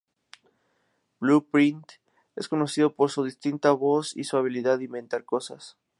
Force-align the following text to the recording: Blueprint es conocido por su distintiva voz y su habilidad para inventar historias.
Blueprint 1.19 1.85
es 2.35 2.47
conocido 2.47 2.95
por 2.95 3.11
su 3.11 3.23
distintiva 3.23 3.71
voz 3.75 4.17
y 4.17 4.23
su 4.23 4.35
habilidad 4.35 4.77
para 4.77 4.85
inventar 4.85 5.21
historias. 5.31 5.77